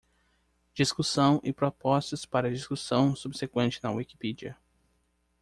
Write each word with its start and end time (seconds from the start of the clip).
Discussão 0.73 1.39
e 1.43 1.53
propostas 1.53 2.25
para 2.25 2.49
discussão 2.51 3.15
subseqüente 3.15 3.83
na 3.83 3.91
Wikipedia. 3.91 4.57